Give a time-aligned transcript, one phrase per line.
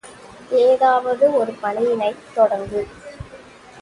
[0.61, 2.81] ஏதாவது ஒரு பணியினைத் தொடங்கு!